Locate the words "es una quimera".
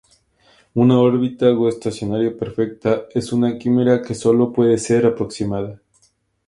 3.13-4.01